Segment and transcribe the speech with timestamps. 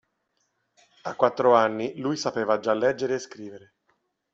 [1.03, 3.73] A quattro anni lui sapeva già leggere e scrivere.